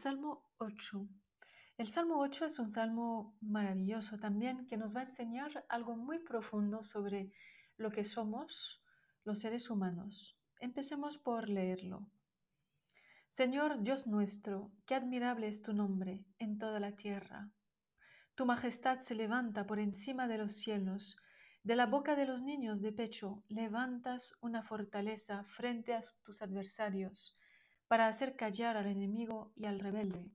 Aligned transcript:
Salmo 0.00 0.50
8. 0.56 1.06
El 1.76 1.86
Salmo 1.86 2.20
8 2.20 2.46
es 2.46 2.58
un 2.58 2.70
salmo 2.70 3.36
maravilloso 3.42 4.16
también 4.16 4.66
que 4.66 4.78
nos 4.78 4.96
va 4.96 5.00
a 5.00 5.04
enseñar 5.10 5.66
algo 5.68 5.94
muy 5.94 6.20
profundo 6.20 6.82
sobre 6.82 7.30
lo 7.76 7.90
que 7.90 8.06
somos 8.06 8.82
los 9.24 9.40
seres 9.40 9.68
humanos. 9.68 10.38
Empecemos 10.58 11.18
por 11.18 11.50
leerlo. 11.50 12.08
Señor 13.28 13.82
Dios 13.82 14.06
nuestro, 14.06 14.72
qué 14.86 14.94
admirable 14.94 15.48
es 15.48 15.60
tu 15.60 15.74
nombre 15.74 16.24
en 16.38 16.56
toda 16.56 16.80
la 16.80 16.96
tierra. 16.96 17.50
Tu 18.36 18.46
majestad 18.46 19.00
se 19.02 19.14
levanta 19.14 19.66
por 19.66 19.78
encima 19.78 20.28
de 20.28 20.38
los 20.38 20.54
cielos. 20.54 21.18
De 21.62 21.76
la 21.76 21.84
boca 21.84 22.16
de 22.16 22.24
los 22.24 22.40
niños 22.40 22.80
de 22.80 22.92
pecho 22.92 23.44
levantas 23.48 24.32
una 24.40 24.62
fortaleza 24.62 25.44
frente 25.44 25.92
a 25.92 26.00
tus 26.24 26.40
adversarios 26.40 27.36
para 27.90 28.06
hacer 28.06 28.36
callar 28.36 28.76
al 28.76 28.86
enemigo 28.86 29.52
y 29.56 29.64
al 29.64 29.80
rebelde. 29.80 30.30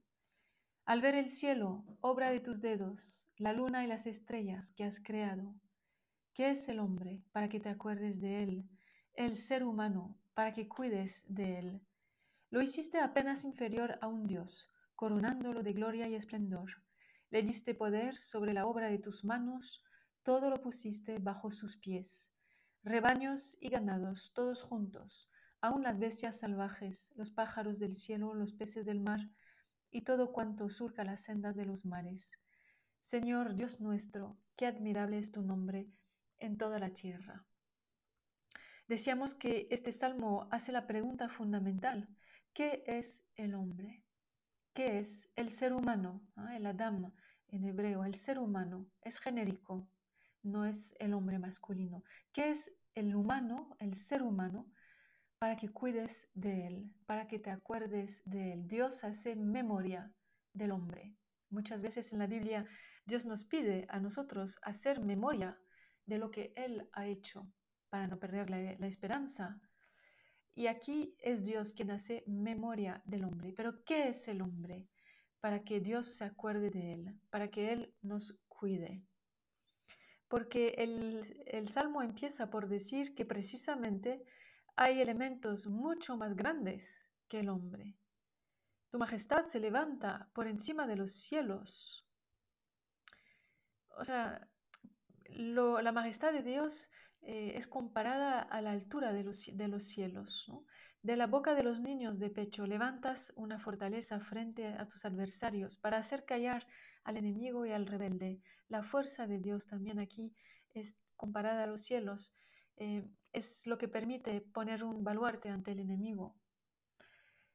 Al 0.84 1.00
ver 1.00 1.14
el 1.14 1.30
cielo, 1.30 1.86
obra 2.02 2.28
de 2.28 2.38
tus 2.38 2.60
dedos, 2.60 3.30
la 3.38 3.54
luna 3.54 3.82
y 3.82 3.86
las 3.86 4.06
estrellas 4.06 4.72
que 4.72 4.84
has 4.84 5.00
creado. 5.00 5.54
¿Qué 6.34 6.50
es 6.50 6.68
el 6.68 6.80
hombre 6.80 7.22
para 7.32 7.48
que 7.48 7.58
te 7.58 7.70
acuerdes 7.70 8.20
de 8.20 8.42
él? 8.42 8.68
El 9.14 9.36
ser 9.36 9.64
humano 9.64 10.18
para 10.34 10.52
que 10.52 10.68
cuides 10.68 11.24
de 11.28 11.58
él. 11.58 11.80
Lo 12.50 12.60
hiciste 12.60 12.98
apenas 12.98 13.42
inferior 13.42 13.98
a 14.02 14.06
un 14.06 14.26
dios, 14.26 14.70
coronándolo 14.94 15.62
de 15.62 15.72
gloria 15.72 16.08
y 16.08 16.14
esplendor. 16.14 16.70
Le 17.30 17.42
diste 17.42 17.74
poder 17.74 18.18
sobre 18.18 18.52
la 18.52 18.66
obra 18.66 18.90
de 18.90 18.98
tus 18.98 19.24
manos, 19.24 19.82
todo 20.24 20.50
lo 20.50 20.60
pusiste 20.60 21.20
bajo 21.20 21.50
sus 21.50 21.78
pies. 21.78 22.28
Rebaños 22.82 23.56
y 23.62 23.70
ganados, 23.70 24.30
todos 24.34 24.62
juntos, 24.62 25.30
aun 25.60 25.82
las 25.82 25.98
bestias 25.98 26.38
salvajes, 26.38 27.12
los 27.16 27.30
pájaros 27.30 27.78
del 27.78 27.94
cielo, 27.94 28.34
los 28.34 28.54
peces 28.54 28.86
del 28.86 29.00
mar, 29.00 29.20
y 29.90 30.02
todo 30.02 30.32
cuanto 30.32 30.68
surca 30.68 31.04
las 31.04 31.22
sendas 31.22 31.56
de 31.56 31.64
los 31.64 31.84
mares. 31.84 32.32
Señor 33.00 33.54
Dios 33.54 33.80
nuestro, 33.80 34.36
qué 34.56 34.66
admirable 34.66 35.18
es 35.18 35.32
tu 35.32 35.42
nombre 35.42 35.88
en 36.38 36.58
toda 36.58 36.78
la 36.78 36.90
tierra. 36.90 37.44
Decíamos 38.88 39.34
que 39.34 39.68
este 39.70 39.92
salmo 39.92 40.48
hace 40.50 40.72
la 40.72 40.86
pregunta 40.86 41.28
fundamental, 41.28 42.08
¿qué 42.52 42.84
es 42.86 43.24
el 43.34 43.54
hombre? 43.54 44.04
¿Qué 44.74 44.98
es 44.98 45.32
el 45.36 45.50
ser 45.50 45.72
humano? 45.72 46.20
¿Ah? 46.36 46.56
El 46.56 46.66
Adam 46.66 47.12
en 47.48 47.64
hebreo, 47.64 48.04
el 48.04 48.14
ser 48.14 48.38
humano, 48.38 48.86
es 49.02 49.18
genérico, 49.18 49.88
no 50.42 50.64
es 50.64 50.94
el 50.98 51.14
hombre 51.14 51.38
masculino. 51.38 52.02
¿Qué 52.32 52.50
es 52.50 52.72
el 52.94 53.14
humano, 53.14 53.76
el 53.78 53.94
ser 53.94 54.22
humano? 54.22 54.66
Para 55.38 55.56
que 55.56 55.68
cuides 55.68 56.26
de 56.34 56.66
Él, 56.66 56.90
para 57.06 57.26
que 57.26 57.38
te 57.38 57.50
acuerdes 57.50 58.22
de 58.24 58.52
Él. 58.52 58.66
Dios 58.68 59.04
hace 59.04 59.36
memoria 59.36 60.12
del 60.52 60.70
hombre. 60.72 61.14
Muchas 61.50 61.82
veces 61.82 62.12
en 62.12 62.18
la 62.18 62.26
Biblia 62.26 62.66
Dios 63.04 63.24
nos 63.26 63.44
pide 63.44 63.86
a 63.88 64.00
nosotros 64.00 64.58
hacer 64.62 65.00
memoria 65.00 65.58
de 66.06 66.18
lo 66.18 66.30
que 66.30 66.52
Él 66.56 66.88
ha 66.92 67.06
hecho 67.06 67.46
para 67.90 68.06
no 68.06 68.18
perder 68.18 68.50
la, 68.50 68.86
esperanza. 68.86 69.60
Y 70.54 70.68
aquí 70.68 71.14
es 71.18 71.44
Dios 71.44 71.72
quien 71.72 71.90
hace 71.90 72.24
memoria 72.26 73.02
del 73.04 73.24
hombre. 73.24 73.52
Pero 73.52 73.84
¿qué 73.84 74.08
es 74.08 74.26
el 74.28 74.40
hombre? 74.40 74.88
Para 75.40 75.62
que 75.64 75.80
Dios 75.80 76.16
se 76.16 76.24
acuerde 76.24 76.70
de 76.70 76.94
Él, 76.94 77.20
para 77.30 77.48
que 77.48 77.72
Él 77.72 77.94
nos 78.00 78.38
cuide. 78.48 79.02
Porque 80.28 80.74
el, 80.78 81.44
el 81.46 81.68
Salmo 81.68 82.02
empieza 82.02 82.50
por 82.50 82.68
decir 82.68 83.14
que 83.14 83.24
precisamente 83.24 84.24
hay 84.76 85.00
elementos 85.00 85.66
mucho 85.66 86.16
más 86.16 86.36
grandes 86.36 87.08
que 87.28 87.40
el 87.40 87.48
hombre. 87.48 87.96
Tu 88.90 88.98
majestad 88.98 89.46
se 89.46 89.58
levanta 89.58 90.28
por 90.34 90.46
encima 90.46 90.86
de 90.86 90.96
los 90.96 91.12
cielos. 91.12 92.06
O 93.98 94.04
sea, 94.04 94.46
lo, 95.30 95.80
la 95.80 95.92
majestad 95.92 96.32
de 96.32 96.42
Dios 96.42 96.90
eh, 97.22 97.54
es 97.56 97.66
comparada 97.66 98.40
a 98.40 98.60
la 98.60 98.70
altura 98.70 99.12
de 99.12 99.24
los, 99.24 99.38
cielos. 99.86 100.46
De 101.02 101.16
la 101.16 101.26
boca 101.26 101.54
de 101.54 101.62
los 101.62 101.80
niños 101.80 102.18
de 102.18 102.30
pecho 102.30 102.66
levantas 102.66 103.32
una 103.34 103.58
fortaleza 103.58 104.20
frente 104.20 104.66
a 104.66 104.86
tus 104.86 105.04
adversarios 105.04 105.76
para 105.76 105.98
hacer 105.98 106.24
callar 106.24 106.66
al 107.02 107.16
enemigo 107.16 107.64
y 107.64 107.72
al 107.72 107.86
rebelde. 107.86 108.40
La 108.68 108.82
fuerza 108.82 109.26
de 109.26 109.38
Dios 109.38 109.66
también 109.66 109.98
aquí 109.98 110.34
es 110.74 110.96
comparada 111.16 111.64
a 111.64 111.66
los 111.66 111.82
cielos. 111.82 112.34
Eh, 112.76 113.04
es 113.32 113.66
lo 113.66 113.76
que 113.76 113.88
permite 113.88 114.40
poner 114.40 114.82
un 114.82 115.04
baluarte 115.04 115.48
ante 115.48 115.72
el 115.72 115.80
enemigo. 115.80 116.36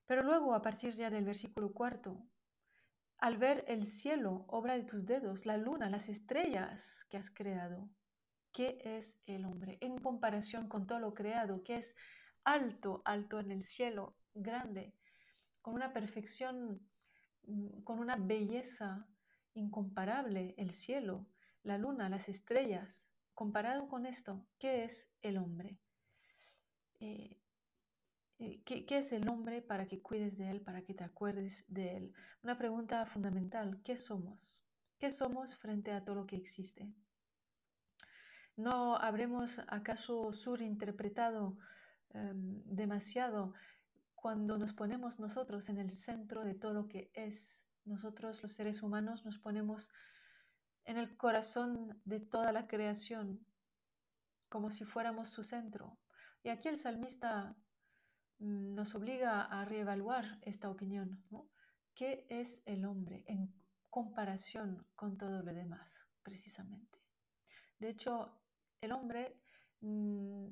Pero 0.06 0.24
luego, 0.24 0.54
a 0.54 0.62
partir 0.62 0.94
ya 0.94 1.10
del 1.10 1.26
versículo 1.26 1.72
cuarto, 1.74 2.24
al 3.18 3.38
ver 3.38 3.64
el 3.68 3.86
cielo, 3.86 4.46
obra 4.48 4.76
de 4.76 4.84
tus 4.84 5.06
dedos, 5.06 5.46
la 5.46 5.58
luna, 5.58 5.90
las 5.90 6.10
estrellas 6.10 7.06
que 7.10 7.18
has 7.18 7.30
creado, 7.30 7.90
¿qué 8.52 8.80
es 8.84 9.20
el 9.26 9.46
hombre 9.46 9.78
en 9.80 9.98
comparación 9.98 10.68
con 10.68 10.88
todo 10.88 11.00
lo 11.00 11.14
creado, 11.14 11.64
que 11.64 11.78
es 11.78 11.96
alto, 12.44 13.02
alto 13.06 13.40
en 13.40 13.52
el 13.52 13.64
cielo, 13.64 14.16
grande, 14.34 14.94
con 15.62 15.76
una 15.76 15.94
perfección, 15.94 16.82
mm, 17.44 17.84
con 17.84 18.00
una 18.00 18.16
belleza 18.16 19.08
incomparable, 19.54 20.56
el 20.58 20.72
cielo, 20.72 21.28
la 21.64 21.78
luna, 21.78 22.10
las 22.10 22.28
estrellas, 22.28 23.11
comparado 23.42 23.88
con 23.88 24.06
esto, 24.06 24.46
¿qué 24.60 24.84
es 24.84 25.10
el 25.24 25.40
hombre? 25.40 25.80
Eh, 27.00 27.40
eh, 28.38 28.62
¿qué, 28.66 28.86
¿Qué 28.86 29.00
es 29.00 29.12
el 29.14 29.28
hombre 29.30 29.64
para 29.64 29.88
que 29.88 30.00
cuides 30.00 30.38
de 30.38 30.52
él, 30.52 30.62
para 30.62 30.84
que 30.84 30.94
te 30.94 31.04
acuerdes 31.04 31.66
de 31.68 31.98
él? 31.98 32.14
Una 32.44 32.60
pregunta 32.60 33.04
fundamental, 33.08 33.82
¿qué 33.84 33.98
somos? 33.98 34.64
¿Qué 35.00 35.12
somos 35.12 35.58
frente 35.58 35.92
a 35.92 36.04
todo 36.04 36.18
lo 36.18 36.28
que 36.28 36.36
existe? 36.36 36.88
¿No 38.58 38.98
habremos 38.98 39.60
acaso 39.70 40.34
surinterpretado 40.34 41.58
um, 42.14 42.62
demasiado 42.66 43.56
cuando 44.14 44.60
nos 44.60 44.72
ponemos 44.74 45.20
nosotros 45.20 45.68
en 45.68 45.80
el 45.80 45.96
centro 45.96 46.44
de 46.44 46.54
todo 46.54 46.74
lo 46.74 46.88
que 46.88 47.10
es? 47.16 47.60
Nosotros 47.86 48.44
los 48.44 48.54
seres 48.54 48.84
humanos 48.84 49.26
nos 49.26 49.40
ponemos 49.40 49.90
en 50.86 50.98
el 50.98 51.16
corazón 51.18 52.02
de 52.06 52.20
toda 52.20 52.52
la 52.52 52.68
creación, 52.68 53.46
como 54.50 54.70
si 54.72 54.86
fuéramos 54.86 55.30
su 55.30 55.44
centro. 55.44 55.98
Y 56.44 56.50
aquí 56.50 56.68
el 56.68 56.78
salmista 56.78 57.56
mm, 58.40 58.74
nos 58.74 58.96
obliga 58.96 59.44
a 59.44 59.66
reevaluar 59.66 60.40
esta 60.42 60.70
opinión. 60.70 61.24
¿Qué 61.96 62.26
es 62.30 62.62
el 62.66 62.86
hombre 62.86 63.24
en 63.28 63.54
comparación 63.90 64.86
con 64.96 65.18
todo 65.18 65.44
lo 65.44 65.54
demás, 65.54 65.90
precisamente? 66.24 67.00
De 67.80 67.90
hecho, 67.90 68.40
el 68.82 68.92
hombre, 68.92 69.40
mmm, 69.82 70.48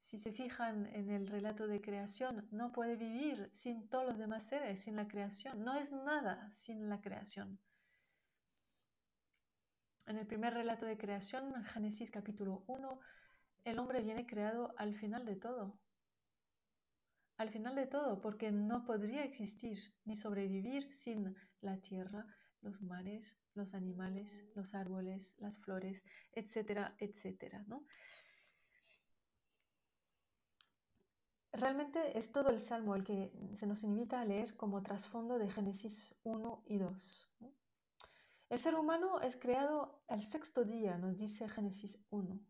si 0.00 0.18
se 0.18 0.32
fijan 0.32 0.86
en 0.94 1.10
el 1.10 1.26
relato 1.26 1.66
de 1.66 1.80
creación, 1.80 2.48
no 2.50 2.72
puede 2.72 2.96
vivir 2.96 3.50
sin 3.54 3.88
todos 3.88 4.06
los 4.08 4.18
demás 4.18 4.44
seres, 4.44 4.80
sin 4.80 4.96
la 4.96 5.06
creación. 5.06 5.64
No 5.64 5.74
es 5.74 5.92
nada 5.92 6.52
sin 6.56 6.88
la 6.88 7.00
creación. 7.00 7.58
En 10.10 10.18
el 10.18 10.26
primer 10.26 10.54
relato 10.54 10.86
de 10.86 10.98
creación, 10.98 11.54
en 11.54 11.62
Génesis 11.62 12.10
capítulo 12.10 12.64
1, 12.66 12.98
el 13.62 13.78
hombre 13.78 14.02
viene 14.02 14.26
creado 14.26 14.74
al 14.76 14.96
final 14.96 15.24
de 15.24 15.36
todo. 15.36 15.78
Al 17.36 17.50
final 17.50 17.76
de 17.76 17.86
todo, 17.86 18.20
porque 18.20 18.50
no 18.50 18.84
podría 18.84 19.22
existir 19.22 19.78
ni 20.04 20.16
sobrevivir 20.16 20.92
sin 20.96 21.36
la 21.60 21.76
tierra, 21.76 22.26
los 22.60 22.82
mares, 22.82 23.38
los 23.54 23.72
animales, 23.72 24.36
los 24.56 24.74
árboles, 24.74 25.32
las 25.38 25.56
flores, 25.58 26.02
etcétera, 26.32 26.96
etcétera. 26.98 27.62
¿no? 27.68 27.86
Realmente 31.52 32.18
es 32.18 32.32
todo 32.32 32.50
el 32.50 32.58
Salmo 32.58 32.96
el 32.96 33.04
que 33.04 33.30
se 33.54 33.68
nos 33.68 33.84
invita 33.84 34.20
a 34.20 34.24
leer 34.24 34.56
como 34.56 34.82
trasfondo 34.82 35.38
de 35.38 35.48
Génesis 35.52 36.12
1 36.24 36.64
y 36.66 36.78
2. 36.78 37.30
¿no? 37.38 37.59
El 38.50 38.58
ser 38.58 38.74
humano 38.74 39.20
es 39.20 39.36
creado 39.36 40.02
el 40.08 40.24
sexto 40.24 40.64
día, 40.64 40.98
nos 40.98 41.16
dice 41.16 41.48
Génesis 41.48 41.96
1, 42.10 42.40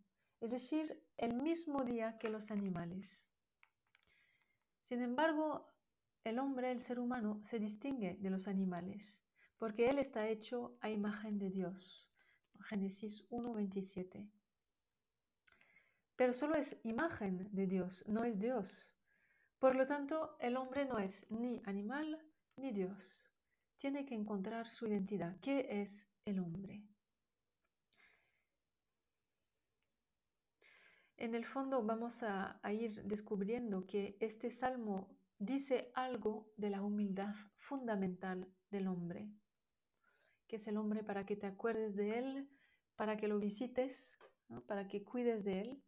es 0.41 0.51
decir, 0.51 1.07
el 1.19 1.35
mismo 1.35 1.85
día 1.85 2.17
que 2.17 2.31
los 2.31 2.51
animales. 2.51 3.23
Sin 4.89 5.03
embargo, 5.03 5.71
el 6.25 6.39
hombre, 6.39 6.73
el 6.73 6.81
ser 6.81 6.99
humano, 7.01 7.43
se 7.45 7.59
distingue 7.59 8.17
de 8.19 8.31
los 8.31 8.49
animales, 8.49 9.23
porque 9.59 9.91
él 9.91 9.99
está 9.99 10.27
hecho 10.27 10.79
a 10.81 10.89
imagen 10.89 11.39
de 11.39 11.51
Dios. 11.51 12.11
Génesis 12.71 13.29
1.27. 13.29 14.27
Pero 16.17 16.33
solo 16.33 16.55
es 16.55 16.79
imagen 16.83 17.51
de 17.53 17.67
Dios, 17.67 18.05
no 18.07 18.25
es 18.25 18.41
Dios. 18.41 18.97
Por 19.59 19.77
lo 19.77 19.87
tanto, 19.87 20.35
el 20.41 20.57
hombre 20.57 20.87
no 20.87 20.99
es 20.99 21.31
ni 21.31 21.61
animal 21.67 22.27
ni 22.57 22.73
Dios 22.73 23.30
tiene 23.81 24.05
que 24.05 24.15
encontrar 24.15 24.69
su 24.69 24.87
identidad. 24.87 25.41
¿Qué 25.41 25.83
es 25.83 26.07
el 26.27 26.39
hombre? 26.39 26.85
En 31.17 31.35
el 31.35 31.47
fondo 31.47 31.83
vamos 31.83 32.23
a, 32.23 32.61
ir 32.73 33.03
descubriendo 33.05 33.87
que 33.87 34.17
este 34.21 34.51
salmo 34.51 35.09
dice 35.39 35.91
algo 35.95 36.53
de 36.57 36.71
la 36.71 36.83
humildad 36.83 37.35
fundamental 37.57 38.47
del 38.71 38.87
hombre, 38.87 39.31
que 40.47 40.57
es 40.57 40.67
el 40.67 40.77
hombre 40.77 41.03
para 41.03 41.25
que 41.25 41.37
te 41.37 41.47
acuerdes 41.47 41.97
de 41.97 42.19
él, 42.19 42.51
para 42.97 43.17
que 43.17 43.29
lo 43.29 43.39
visites, 43.39 44.19
para 44.67 44.89
que 44.89 45.05
cuides 45.05 45.43
de 45.45 45.61
él. 45.61 45.83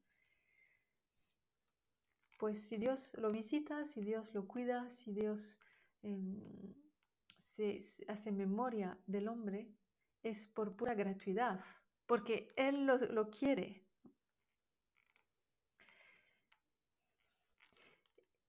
Pues 2.38 2.59
si 2.69 2.79
Dios 2.79 3.15
lo 3.19 3.31
visita, 3.31 3.85
si 3.85 4.03
Dios 4.03 4.35
lo 4.35 4.47
cuida, 4.47 4.91
si 4.91 5.12
Dios 5.12 5.61
em, 6.03 6.75
se, 7.56 7.78
hace 8.08 8.32
memoria 8.32 8.99
del 9.06 9.28
hombre, 9.28 9.69
es 10.22 10.46
por 10.49 10.76
pura 10.76 10.94
gratuidad, 10.94 11.60
porque 12.06 12.52
Él 12.56 12.87
lo 12.87 13.31
quiere. 13.31 13.82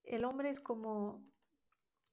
El 0.04 0.26
hombre 0.26 0.50
es 0.50 0.60
como 0.60 1.26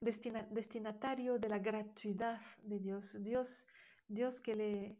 destinatario 0.00 1.38
de 1.38 1.48
la 1.48 1.58
gratuidad 1.58 2.40
de 2.62 2.78
Dios. 2.78 3.16
Dios, 3.20 3.66
Dios 4.08 4.40
que 4.40 4.56
le, 4.56 4.98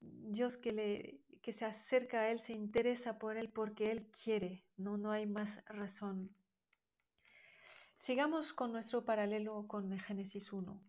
Dios 0.00 0.58
que 0.58 0.72
le, 0.72 1.20
que 1.40 1.52
se 1.52 1.64
acerca 1.64 2.20
a 2.20 2.30
él, 2.30 2.38
se 2.38 2.52
interesa 2.52 3.18
por 3.18 3.36
él 3.36 3.48
porque 3.48 3.90
él 3.90 4.10
quiere. 4.10 4.64
No, 4.76 4.98
no 4.98 5.10
hay 5.10 5.26
más 5.26 5.64
razón. 5.66 6.30
Sigamos 7.98 8.52
con 8.52 8.72
nuestro 8.72 9.04
paralelo 9.04 9.66
con 9.66 9.98
Génesis 9.98 10.52
1. 10.52 10.80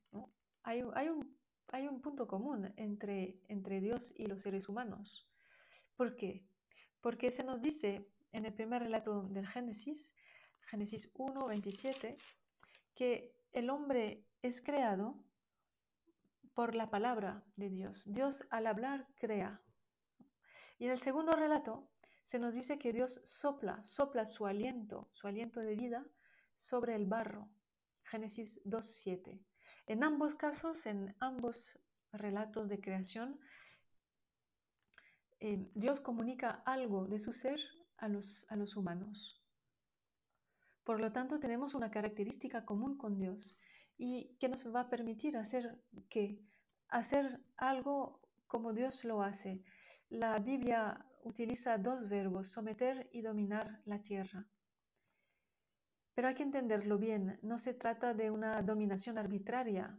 Hay, 0.63 0.83
hay, 0.93 1.09
un, 1.09 1.37
hay, 1.67 1.87
un, 1.87 2.01
punto 2.01 2.27
común 2.27 2.71
entre, 2.77 3.39
entre 3.47 3.81
Dios 3.81 4.13
y 4.15 4.27
los 4.27 4.43
seres 4.43 4.69
humanos. 4.69 5.27
¿Por 5.95 6.15
qué? 6.15 6.45
Porque 7.01 7.31
se 7.31 7.43
nos 7.43 7.61
dice 7.61 8.07
en 8.31 8.45
el 8.45 8.53
primer 8.53 8.83
relato 8.83 9.23
del 9.23 9.47
Génesis 9.47 10.15
Génesis 10.69 11.09
1, 11.15 11.47
27, 11.47 12.15
que 12.93 13.35
el 13.53 13.71
hombre 13.71 14.23
es 14.43 14.61
creado 14.61 15.15
por 16.53 16.75
la 16.75 16.91
palabra 16.91 17.43
de 17.55 17.69
Dios. 17.69 18.03
Dios 18.05 18.45
al 18.51 18.67
hablar 18.67 19.07
crea. 19.15 19.59
Y 20.77 20.85
en 20.85 20.91
el 20.91 20.99
segundo 20.99 21.31
relato 21.31 21.89
se 22.23 22.37
nos 22.37 22.53
dice 22.53 22.77
que 22.77 22.93
Dios 22.93 23.19
sopla, 23.23 23.83
sopla 23.83 24.25
su 24.25 24.45
aliento, 24.45 25.09
su 25.13 25.25
aliento 25.25 25.59
de 25.59 25.75
vida 25.75 26.05
sobre 26.59 26.93
el 26.93 27.05
barro. 27.05 27.49
Génesis 28.03 28.61
2.7. 28.65 29.39
En 29.87 30.03
ambos 30.03 30.35
casos, 30.35 30.85
en 30.85 31.15
ambos 31.19 31.79
relatos 32.11 32.69
de 32.69 32.79
creación, 32.79 33.39
eh, 35.39 35.67
Dios 35.73 35.99
comunica 35.99 36.61
algo 36.65 37.05
de 37.05 37.19
su 37.19 37.33
ser 37.33 37.59
a 37.97 38.07
los, 38.07 38.45
a 38.49 38.55
los 38.55 38.75
humanos. 38.75 39.41
Por 40.83 40.99
lo 40.99 41.11
tanto, 41.11 41.39
tenemos 41.39 41.73
una 41.73 41.91
característica 41.91 42.65
común 42.65 42.97
con 42.97 43.17
Dios 43.17 43.57
y 43.97 44.35
que 44.39 44.49
nos 44.49 44.65
va 44.73 44.81
a 44.81 44.89
permitir 44.89 45.37
hacer 45.37 45.81
que 46.09 46.39
hacer 46.89 47.39
algo 47.57 48.21
como 48.47 48.73
Dios 48.73 49.03
lo 49.03 49.21
hace. 49.21 49.63
La 50.09 50.39
Biblia 50.39 51.05
utiliza 51.23 51.77
dos 51.77 52.09
verbos, 52.09 52.49
someter 52.49 53.09
y 53.11 53.21
dominar 53.21 53.81
la 53.85 54.01
tierra. 54.01 54.45
Pero 56.19 56.27
hay 56.27 56.35
que 56.35 56.43
entenderlo 56.43 56.97
bien, 56.97 57.39
no 57.43 57.59
se 57.59 57.73
trata 57.73 58.13
de 58.13 58.29
una 58.29 58.61
dominación 58.61 59.17
arbitraria, 59.17 59.97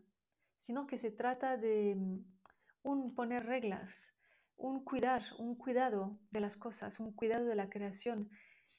sino 0.58 0.86
que 0.86 0.98
se 0.98 1.10
trata 1.10 1.56
de 1.56 1.94
mm, 1.96 2.18
un 2.82 3.14
poner 3.14 3.46
reglas, 3.46 4.14
un 4.58 4.84
cuidar, 4.84 5.22
un 5.38 5.56
cuidado 5.56 6.18
de 6.30 6.40
las 6.40 6.58
cosas, 6.58 7.00
un 7.00 7.14
cuidado 7.14 7.46
de 7.46 7.54
la 7.54 7.70
creación, 7.70 8.28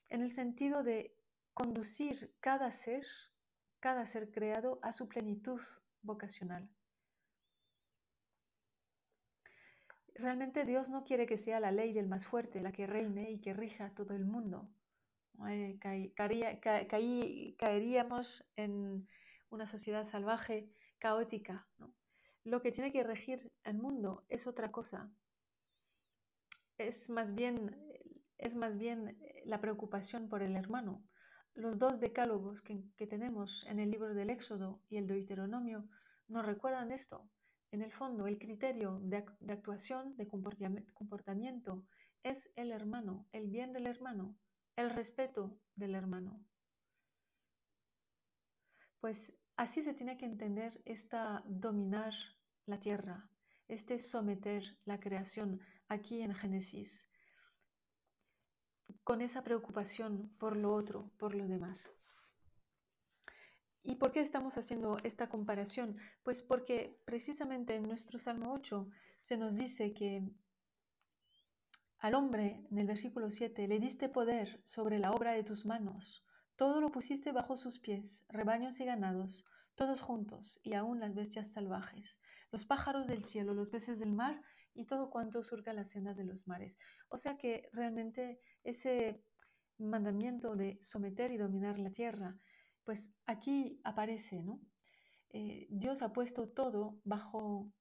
en 0.10 0.22
el 0.22 0.30
sentido 0.30 0.84
de 0.84 1.18
conducir 1.56 2.32
cada 2.42 2.72
ser, 2.72 3.08
cada 3.80 4.06
ser 4.06 4.30
creado 4.30 4.78
a 4.84 4.92
su 4.92 5.10
plenitud 5.10 5.62
vocacional. 6.04 6.70
Realmente 10.14 10.64
Dios 10.64 10.92
no 10.92 11.04
quiere 11.04 11.26
que 11.26 11.40
sea 11.40 11.60
la 11.60 11.72
ley 11.72 11.92
del 11.92 12.08
más 12.08 12.28
fuerte 12.28 12.62
la 12.62 12.72
que 12.72 12.86
reine 12.86 13.32
y 13.32 13.42
que 13.42 13.54
rija 13.54 13.96
todo 13.96 14.14
el 14.14 14.26
mundo. 14.26 14.70
Eh, 15.50 15.78
caeríamos 17.58 18.46
en 18.56 19.08
una 19.50 19.68
sociedad 19.68 20.06
salvaje, 20.06 20.70
caótica. 21.00 21.68
Lo 22.44 22.62
que 22.62 22.72
tiene 22.72 22.92
que 22.92 23.04
regir 23.04 23.52
el 23.64 23.78
mundo 23.78 24.26
es 24.30 24.48
otra 24.48 24.72
cosa. 24.72 25.12
Es 26.78 27.10
más 27.10 27.34
bien, 27.36 27.78
es 28.38 28.56
más 28.56 28.78
bien 28.78 29.18
la 29.46 29.60
preocupación 29.62 30.30
por 30.30 30.42
el 30.42 30.56
hermano, 30.56 31.04
los 31.54 31.78
dos 31.78 32.00
decálogos 32.00 32.62
que, 32.62 33.08
tenemos 33.08 33.66
en 33.68 33.80
el 33.80 33.92
libro 33.92 34.14
del 34.14 34.30
Éxodo 34.30 34.82
y 34.90 34.98
el 34.98 35.08
Deuteronomio 35.08 35.88
nos 36.28 36.46
recuerdan 36.46 36.92
esto. 36.92 37.30
En 37.72 37.82
el 37.82 37.92
fondo, 37.92 38.28
el 38.28 38.38
criterio 38.38 39.00
de, 39.02 39.26
actuación, 39.50 40.16
de 40.18 40.28
comportamiento, 40.28 41.86
es 42.24 42.50
el 42.56 42.72
hermano, 42.72 43.28
el 43.32 43.48
bien 43.48 43.74
del 43.74 43.88
hermano, 43.88 44.36
el 44.76 44.90
respeto 44.90 45.58
del 45.76 45.96
hermano. 45.96 46.44
Pues 49.00 49.34
así 49.56 49.84
se 49.84 49.94
tiene 49.94 50.18
que 50.18 50.26
entender 50.26 50.82
esta 50.86 51.44
dominar 51.46 52.14
la 52.66 52.80
tierra, 52.80 53.30
este 53.68 54.00
someter 54.00 54.64
la 54.86 55.00
creación 55.00 55.60
aquí 55.88 56.22
en 56.22 56.34
Génesis 56.36 57.12
con 59.04 59.22
esa 59.22 59.44
preocupación 59.44 60.30
por 60.38 60.56
lo 60.56 60.74
otro, 60.74 61.12
por 61.18 61.36
lo 61.36 61.48
demás. 61.48 61.92
¿Y 63.84 63.96
por 63.96 64.12
qué 64.12 64.22
estamos 64.22 64.58
haciendo 64.58 64.98
esta 65.04 65.28
comparación? 65.28 65.98
Pues 66.24 66.44
porque 66.44 67.02
precisamente 67.06 67.76
en 67.76 67.84
nuestro 67.84 68.20
Salmo 68.20 68.54
8 68.54 68.88
se 69.20 69.38
nos 69.38 69.56
dice 69.56 69.94
que 69.94 70.24
al 72.02 72.16
hombre, 72.16 72.66
en 72.72 72.80
el 72.80 72.88
versículo 72.88 73.30
7, 73.30 73.68
le 73.68 73.80
diste 73.80 74.10
poder 74.10 74.60
sobre 74.64 74.98
la 74.98 75.12
obra 75.12 75.34
de 75.34 75.44
tus 75.44 75.68
manos, 75.68 76.26
todo 76.56 76.82
lo 76.82 76.92
pusiste 76.92 77.32
bajo 77.32 77.58
sus 77.58 77.80
pies, 77.80 78.26
rebaños 78.28 78.80
y 78.80 78.86
ganados, 78.86 79.46
todos 79.76 80.02
juntos, 80.02 80.60
y 80.64 80.74
aún 80.74 81.00
las 81.00 81.14
bestias 81.14 81.52
salvajes, 81.54 82.20
los 82.52 82.66
pájaros 82.66 83.06
del 83.06 83.24
cielo, 83.24 83.54
los 83.54 83.70
peces 83.70 84.00
del 84.00 84.14
mar 84.14 84.42
y 84.74 84.86
todo 84.86 85.12
cuanto 85.12 85.44
surca 85.44 85.74
las 85.74 85.90
sendas 85.90 86.18
de 86.18 86.26
los 86.26 86.48
mares. 86.48 86.76
O 87.10 87.20
sea 87.20 87.38
que 87.38 87.70
realmente 87.72 88.40
ese 88.64 89.24
mandamiento 89.78 90.56
de 90.56 90.80
someter 90.82 91.30
y 91.30 91.38
dominar 91.38 91.78
la 91.78 91.92
tierra, 91.92 92.36
pues 92.84 93.12
aquí 93.28 93.80
aparece, 93.84 94.42
¿no? 94.42 94.60
Eh, 95.30 95.68
Dios 95.70 96.02
ha 96.02 96.14
puesto 96.14 96.50
todo 96.50 97.00
bajo 97.04 97.72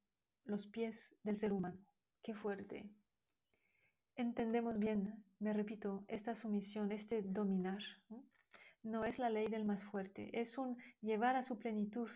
los 0.45 0.67
pies 0.67 1.17
del 1.23 1.39
ser 1.39 1.55
humano. 1.55 1.79
Qué 2.23 2.35
fuerte. 2.35 2.91
Entendemos 4.21 4.79
bien, 4.79 5.25
me 5.39 5.55
repito, 5.55 6.05
esta 6.07 6.35
sumisión, 6.35 6.93
este 6.93 7.23
dominar. 7.23 7.81
¿no? 8.83 9.07
es 9.07 9.19
la 9.19 9.31
ley 9.31 9.49
del 9.49 9.65
más 9.65 9.83
fuerte, 9.83 10.29
es 10.39 10.59
un 10.59 10.77
llevar 11.01 11.37
a 11.37 11.43
su 11.43 11.59
plenitud 11.59 12.11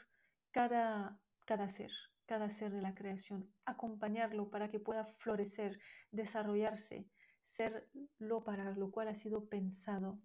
cada, 0.50 1.18
cada 1.46 1.70
ser, 1.70 1.90
cada 2.26 2.50
ser 2.50 2.72
de 2.72 2.82
la 2.82 2.94
creación, 2.94 3.50
acompañarlo 3.64 4.50
para 4.50 4.70
que 4.70 4.80
pueda 4.80 5.06
florecer, 5.06 5.80
desarrollarse, 6.10 7.06
ser 7.42 7.88
lo 8.18 8.44
para 8.44 8.72
lo 8.72 8.90
cual 8.90 9.08
ha 9.08 9.14
sido 9.14 9.48
pensado. 9.48 10.18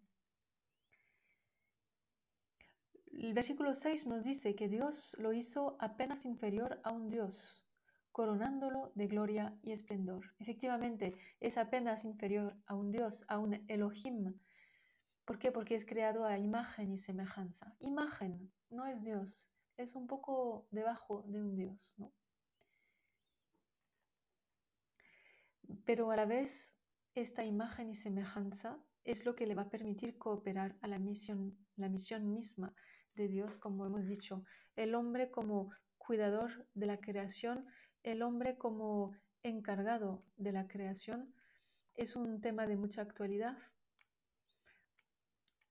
El 3.13 3.33
versículo 3.33 3.73
6 3.73 4.05
nos 4.07 4.25
dice 4.25 4.53
que 4.53 4.67
Dios 4.67 5.15
lo 5.17 5.31
hizo 5.31 5.77
apenas 5.79 6.25
inferior 6.25 6.81
a 6.83 6.91
un 6.91 7.09
Dios, 7.09 7.68
coronándolo 8.19 8.91
de 8.95 9.07
gloria 9.07 9.57
y 9.61 9.71
esplendor. 9.71 10.33
Efectivamente, 10.39 11.15
es 11.39 11.57
apenas 11.57 12.03
inferior 12.03 12.53
a 12.65 12.75
un 12.75 12.91
Dios, 12.91 13.23
a 13.29 13.39
un 13.39 13.63
Elohim. 13.69 14.33
¿Por 15.23 15.39
qué? 15.39 15.53
Porque 15.53 15.75
es 15.75 15.85
creado 15.85 16.25
a 16.25 16.37
imagen 16.37 16.91
y 16.91 16.97
semejanza. 16.97 17.73
Imagen, 17.79 18.51
no 18.69 18.85
es 18.85 19.01
Dios 19.01 19.49
es 19.79 19.95
un 19.95 20.07
poco 20.07 20.67
debajo 20.71 21.23
de 21.27 21.39
un 21.39 21.55
Dios, 21.55 21.95
¿no? 21.97 22.11
Pero 25.85 26.11
a 26.11 26.17
la 26.17 26.25
vez, 26.25 26.75
esta 27.15 27.45
imagen 27.45 27.89
y 27.89 27.95
semejanza 27.95 28.77
es 29.05 29.25
lo 29.25 29.35
que 29.35 29.47
le 29.47 29.55
va 29.55 29.63
a 29.63 29.69
permitir 29.69 30.17
cooperar 30.17 30.75
a 30.81 30.87
la 30.87 30.99
misión, 30.99 31.57
la 31.77 31.87
misión 31.87 32.29
misma 32.29 32.75
de 33.15 33.29
Dios, 33.29 33.57
como 33.57 33.85
hemos 33.85 34.05
dicho, 34.05 34.43
el 34.75 34.93
hombre 34.95 35.31
como 35.31 35.71
cuidador 35.97 36.67
de 36.73 36.87
la 36.87 36.97
creación, 36.97 37.65
el 38.03 38.21
hombre 38.21 38.57
como 38.57 39.15
encargado 39.43 40.23
de 40.37 40.51
la 40.51 40.67
creación, 40.67 41.33
es 41.95 42.15
un 42.15 42.41
tema 42.41 42.67
de 42.67 42.77
mucha 42.77 43.01
actualidad 43.01 43.57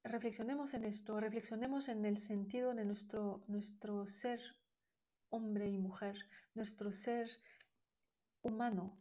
reflexionemos 0.08 0.75
en 0.75 0.85
esto, 0.85 1.20
reflexionemos 1.20 1.88
en 1.88 2.04
el 2.04 2.16
sentido 2.16 2.75
de 2.75 2.85
nuestro, 2.85 3.42
nuestro 3.47 4.06
ser 4.06 4.40
hombre 5.30 5.68
y 5.68 5.78
mujer, 5.78 6.16
nuestro 6.54 6.92
ser 6.92 7.28
humano. 8.42 8.99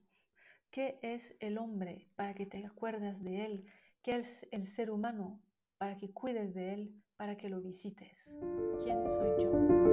¿Qué 0.69 1.00
es 1.01 1.36
el 1.39 1.57
hombre 1.57 2.10
para 2.15 2.34
que 2.34 2.46
te 2.46 2.65
acuerdas 2.65 3.24
de 3.24 3.46
él? 3.46 3.65
¿Qué 4.03 4.17
es 4.17 4.46
el 4.51 4.65
ser 4.65 4.91
humano 4.91 5.41
para 5.77 5.98
que 5.98 6.12
cuides 6.12 6.53
de 6.53 6.74
él, 6.74 7.03
para 7.17 7.38
que 7.38 7.50
lo 7.50 7.62
visites. 7.62 8.38
¿Quién 8.84 9.07
soy 9.07 9.43
yo? 9.43 9.87